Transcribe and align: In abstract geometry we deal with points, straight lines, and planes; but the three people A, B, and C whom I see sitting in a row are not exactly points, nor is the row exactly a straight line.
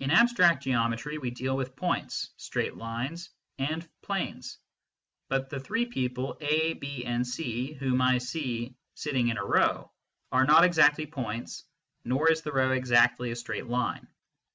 In 0.00 0.10
abstract 0.10 0.62
geometry 0.62 1.16
we 1.16 1.30
deal 1.30 1.56
with 1.56 1.76
points, 1.76 2.28
straight 2.36 2.76
lines, 2.76 3.30
and 3.58 3.88
planes; 4.02 4.58
but 5.30 5.48
the 5.48 5.58
three 5.58 5.86
people 5.86 6.36
A, 6.42 6.74
B, 6.74 7.06
and 7.06 7.26
C 7.26 7.72
whom 7.72 8.02
I 8.02 8.18
see 8.18 8.76
sitting 8.92 9.28
in 9.28 9.38
a 9.38 9.44
row 9.46 9.90
are 10.30 10.44
not 10.44 10.64
exactly 10.64 11.06
points, 11.06 11.64
nor 12.04 12.30
is 12.30 12.42
the 12.42 12.52
row 12.52 12.72
exactly 12.72 13.30
a 13.30 13.36
straight 13.36 13.64
line. 13.66 14.06